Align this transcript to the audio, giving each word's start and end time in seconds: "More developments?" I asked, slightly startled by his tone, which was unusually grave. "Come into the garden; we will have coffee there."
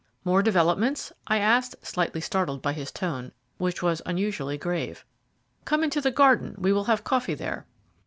"More 0.23 0.41
developments?" 0.41 1.13
I 1.27 1.37
asked, 1.37 1.75
slightly 1.85 2.21
startled 2.21 2.59
by 2.63 2.73
his 2.73 2.91
tone, 2.91 3.33
which 3.59 3.83
was 3.83 4.01
unusually 4.03 4.57
grave. 4.57 5.05
"Come 5.63 5.83
into 5.83 6.01
the 6.01 6.09
garden; 6.09 6.55
we 6.57 6.73
will 6.73 6.85
have 6.85 7.03
coffee 7.03 7.35
there." 7.35 7.67